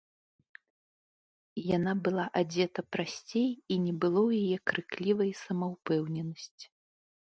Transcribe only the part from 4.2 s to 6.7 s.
ў яе крыклівай самаўпэўненасці.